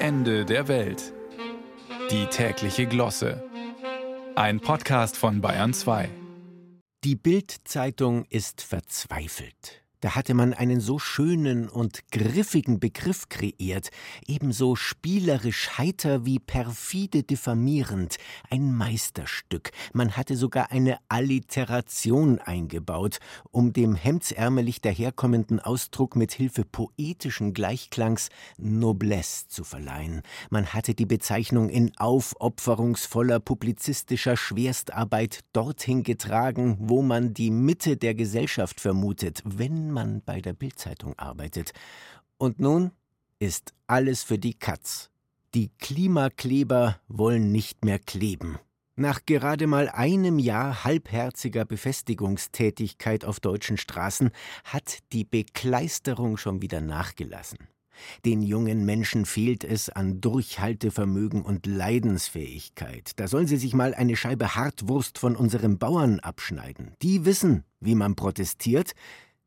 Ende 0.00 0.44
der 0.44 0.68
Welt. 0.68 1.12
Die 2.12 2.26
tägliche 2.26 2.86
Glosse. 2.86 3.42
Ein 4.36 4.60
Podcast 4.60 5.16
von 5.16 5.40
Bayern 5.40 5.74
2. 5.74 6.08
Die 7.02 7.16
Bild-Zeitung 7.16 8.24
ist 8.30 8.62
verzweifelt. 8.62 9.82
Da 10.00 10.14
hatte 10.14 10.34
man 10.34 10.54
einen 10.54 10.80
so 10.80 11.00
schönen 11.00 11.68
und 11.68 12.08
griffigen 12.12 12.78
Begriff 12.78 13.28
kreiert, 13.28 13.90
ebenso 14.28 14.76
spielerisch 14.76 15.76
heiter 15.76 16.24
wie 16.24 16.38
perfide 16.38 17.24
diffamierend, 17.24 18.16
ein 18.48 18.72
Meisterstück. 18.72 19.72
Man 19.92 20.16
hatte 20.16 20.36
sogar 20.36 20.70
eine 20.70 20.98
Alliteration 21.08 22.38
eingebaut, 22.38 23.18
um 23.50 23.72
dem 23.72 23.96
hemdsärmelig 23.96 24.80
daherkommenden 24.80 25.58
Ausdruck 25.58 26.14
mit 26.14 26.32
Hilfe 26.32 26.64
poetischen 26.64 27.52
Gleichklangs 27.52 28.28
Noblesse 28.56 29.48
zu 29.48 29.64
verleihen. 29.64 30.22
Man 30.48 30.74
hatte 30.74 30.94
die 30.94 31.06
Bezeichnung 31.06 31.68
in 31.70 31.90
aufopferungsvoller 31.96 33.40
publizistischer 33.40 34.36
Schwerstarbeit 34.36 35.40
dorthin 35.52 36.04
getragen, 36.04 36.76
wo 36.78 37.02
man 37.02 37.34
die 37.34 37.50
Mitte 37.50 37.96
der 37.96 38.14
Gesellschaft 38.14 38.80
vermutet, 38.80 39.42
wenn 39.44 39.87
man 39.90 40.22
bei 40.22 40.40
der 40.40 40.52
Bildzeitung 40.52 41.18
arbeitet. 41.18 41.72
Und 42.36 42.60
nun 42.60 42.92
ist 43.38 43.74
alles 43.86 44.22
für 44.22 44.38
die 44.38 44.54
Katz. 44.54 45.10
Die 45.54 45.70
Klimakleber 45.78 47.00
wollen 47.08 47.52
nicht 47.52 47.84
mehr 47.84 47.98
kleben. 47.98 48.58
Nach 48.96 49.24
gerade 49.24 49.68
mal 49.68 49.88
einem 49.88 50.40
Jahr 50.40 50.82
halbherziger 50.82 51.64
Befestigungstätigkeit 51.64 53.24
auf 53.24 53.38
deutschen 53.38 53.76
Straßen 53.76 54.30
hat 54.64 54.98
die 55.12 55.24
Bekleisterung 55.24 56.36
schon 56.36 56.62
wieder 56.62 56.80
nachgelassen. 56.80 57.58
Den 58.24 58.42
jungen 58.42 58.84
Menschen 58.84 59.24
fehlt 59.24 59.64
es 59.64 59.88
an 59.88 60.20
Durchhaltevermögen 60.20 61.42
und 61.42 61.66
Leidensfähigkeit. 61.66 63.12
Da 63.16 63.28
sollen 63.28 63.46
sie 63.46 63.56
sich 63.56 63.74
mal 63.74 63.94
eine 63.94 64.16
Scheibe 64.16 64.54
Hartwurst 64.54 65.18
von 65.18 65.36
unseren 65.36 65.78
Bauern 65.78 66.20
abschneiden. 66.20 66.92
Die 67.02 67.24
wissen, 67.24 67.64
wie 67.80 67.94
man 67.94 68.16
protestiert, 68.16 68.92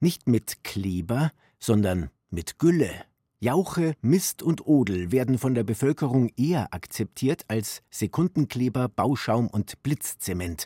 nicht 0.02 0.28
mit 0.28 0.64
Kleber, 0.64 1.32
sondern 1.60 2.10
mit 2.30 2.60
Gülle. 2.60 2.92
Jauche, 3.40 3.96
Mist 4.02 4.44
und 4.44 4.68
Odel 4.68 5.12
werden 5.12 5.38
von 5.38 5.56
der 5.56 5.64
Bevölkerung 5.64 6.30
eher 6.38 6.74
akzeptiert 6.74 7.46
als 7.48 7.82
Sekundenkleber, 7.90 8.90
Bauschaum 8.90 9.48
und 9.48 9.82
Blitzzement. 9.82 10.66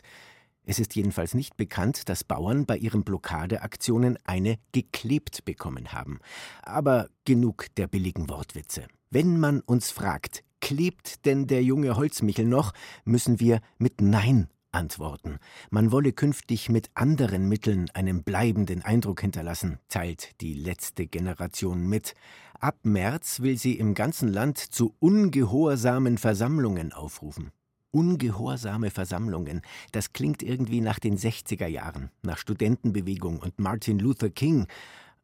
Es 0.64 0.78
ist 0.78 0.96
jedenfalls 0.96 1.34
nicht 1.34 1.56
bekannt, 1.56 2.08
dass 2.08 2.24
Bauern 2.24 2.66
bei 2.66 2.76
ihren 2.76 3.04
Blockadeaktionen 3.04 4.18
eine 4.24 4.58
geklebt 4.72 5.44
bekommen 5.44 5.92
haben. 5.92 6.18
Aber 6.62 7.08
genug 7.24 7.66
der 7.76 7.86
billigen 7.86 8.28
Wortwitze. 8.28 8.88
Wenn 9.10 9.38
man 9.38 9.60
uns 9.60 9.90
fragt, 9.90 10.42
klebt 10.60 11.24
denn 11.24 11.46
der 11.46 11.62
junge 11.62 11.96
Holzmichel 11.96 12.46
noch, 12.46 12.72
müssen 13.04 13.38
wir 13.38 13.60
mit 13.78 14.00
Nein 14.00 14.48
antworten. 14.76 15.38
Man 15.70 15.90
wolle 15.90 16.12
künftig 16.12 16.68
mit 16.68 16.90
anderen 16.94 17.48
Mitteln 17.48 17.90
einen 17.94 18.22
bleibenden 18.22 18.82
Eindruck 18.82 19.22
hinterlassen, 19.22 19.78
teilt 19.88 20.40
die 20.40 20.54
letzte 20.54 21.06
Generation 21.06 21.88
mit. 21.88 22.14
Ab 22.60 22.76
März 22.84 23.40
will 23.40 23.58
sie 23.58 23.74
im 23.74 23.94
ganzen 23.94 24.28
Land 24.28 24.58
zu 24.58 24.94
ungehorsamen 25.00 26.18
Versammlungen 26.18 26.92
aufrufen. 26.92 27.50
Ungehorsame 27.90 28.90
Versammlungen, 28.90 29.62
das 29.92 30.12
klingt 30.12 30.42
irgendwie 30.42 30.82
nach 30.82 30.98
den 30.98 31.16
60er 31.16 31.66
Jahren, 31.66 32.10
nach 32.22 32.36
Studentenbewegung 32.36 33.38
und 33.38 33.58
Martin 33.58 33.98
Luther 33.98 34.28
King, 34.28 34.66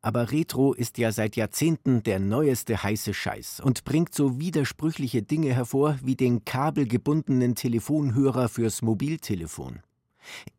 aber 0.03 0.33
Retro 0.33 0.72
ist 0.75 0.98
ja 0.98 1.12
seit 1.12 1.36
Jahrzehnten 1.36 2.03
der 2.03 2.19
neueste 2.19 2.83
heiße 2.83 3.14
Scheiß 3.14 3.61
und 3.61 3.84
bringt 3.84 4.14
so 4.14 4.41
widersprüchliche 4.41 5.22
Dinge 5.22 5.55
hervor 5.55 5.97
wie 6.03 6.17
den 6.17 6.45
kabelgebundenen 6.45 7.55
Telefonhörer 7.55 8.48
fürs 8.48 8.83
Mobiltelefon. 8.83 9.80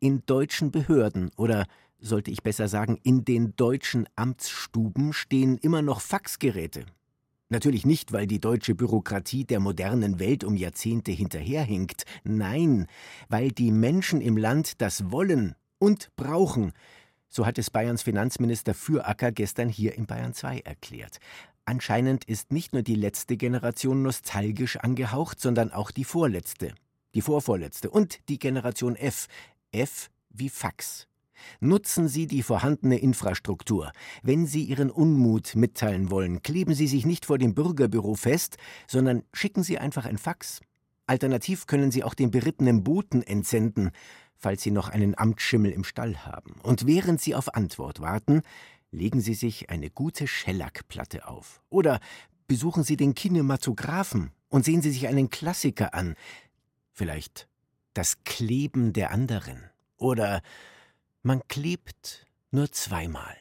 In 0.00 0.22
deutschen 0.24 0.70
Behörden 0.70 1.30
oder 1.36 1.66
sollte 2.00 2.30
ich 2.30 2.42
besser 2.42 2.68
sagen, 2.68 2.98
in 3.02 3.24
den 3.24 3.54
deutschen 3.56 4.08
Amtsstuben 4.16 5.12
stehen 5.12 5.58
immer 5.58 5.82
noch 5.82 6.00
Faxgeräte. 6.00 6.86
Natürlich 7.50 7.84
nicht, 7.84 8.12
weil 8.12 8.26
die 8.26 8.40
deutsche 8.40 8.74
Bürokratie 8.74 9.44
der 9.44 9.60
modernen 9.60 10.18
Welt 10.18 10.44
um 10.44 10.56
Jahrzehnte 10.56 11.12
hinterherhinkt, 11.12 12.04
nein, 12.24 12.86
weil 13.28 13.52
die 13.52 13.70
Menschen 13.70 14.20
im 14.20 14.36
Land 14.36 14.80
das 14.80 15.10
wollen 15.10 15.54
und 15.78 16.08
brauchen, 16.16 16.72
so 17.34 17.44
hat 17.44 17.58
es 17.58 17.68
Bayerns 17.68 18.02
Finanzminister 18.02 18.74
Füracker 18.74 19.32
gestern 19.32 19.68
hier 19.68 19.96
in 19.96 20.06
Bayern 20.06 20.34
2 20.34 20.60
erklärt. 20.60 21.18
Anscheinend 21.64 22.24
ist 22.24 22.52
nicht 22.52 22.72
nur 22.72 22.82
die 22.82 22.94
letzte 22.94 23.36
Generation 23.36 24.02
nostalgisch 24.02 24.76
angehaucht, 24.76 25.40
sondern 25.40 25.72
auch 25.72 25.90
die 25.90 26.04
vorletzte, 26.04 26.74
die 27.14 27.22
vorvorletzte 27.22 27.90
und 27.90 28.20
die 28.28 28.38
Generation 28.38 28.94
F. 28.94 29.26
F 29.72 30.10
wie 30.30 30.48
Fax. 30.48 31.08
Nutzen 31.58 32.06
Sie 32.06 32.28
die 32.28 32.44
vorhandene 32.44 32.98
Infrastruktur. 32.98 33.90
Wenn 34.22 34.46
Sie 34.46 34.62
Ihren 34.62 34.90
Unmut 34.90 35.56
mitteilen 35.56 36.12
wollen, 36.12 36.40
kleben 36.42 36.74
Sie 36.74 36.86
sich 36.86 37.04
nicht 37.04 37.26
vor 37.26 37.38
dem 37.38 37.54
Bürgerbüro 37.54 38.14
fest, 38.14 38.58
sondern 38.86 39.24
schicken 39.32 39.64
Sie 39.64 39.78
einfach 39.78 40.04
ein 40.04 40.18
Fax. 40.18 40.60
Alternativ 41.06 41.66
können 41.66 41.90
Sie 41.90 42.04
auch 42.04 42.14
den 42.14 42.30
berittenen 42.30 42.84
Boten 42.84 43.22
entsenden 43.22 43.90
falls 44.36 44.62
Sie 44.62 44.70
noch 44.70 44.88
einen 44.88 45.16
Amtsschimmel 45.16 45.72
im 45.72 45.84
Stall 45.84 46.24
haben. 46.26 46.60
Und 46.62 46.86
während 46.86 47.20
Sie 47.20 47.34
auf 47.34 47.54
Antwort 47.54 48.00
warten, 48.00 48.42
legen 48.90 49.20
Sie 49.20 49.34
sich 49.34 49.70
eine 49.70 49.90
gute 49.90 50.26
Schellackplatte 50.26 51.28
auf. 51.28 51.62
Oder 51.70 52.00
besuchen 52.46 52.84
Sie 52.84 52.96
den 52.96 53.14
Kinematographen 53.14 54.32
und 54.48 54.64
sehen 54.64 54.82
Sie 54.82 54.90
sich 54.90 55.08
einen 55.08 55.30
Klassiker 55.30 55.94
an. 55.94 56.14
Vielleicht 56.92 57.48
das 57.92 58.24
Kleben 58.24 58.92
der 58.92 59.10
anderen. 59.10 59.70
Oder 59.96 60.42
man 61.22 61.46
klebt 61.48 62.26
nur 62.50 62.70
zweimal. 62.70 63.36